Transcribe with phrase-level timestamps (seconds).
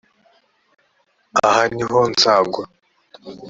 [1.45, 2.63] aha ni ho o nzagwa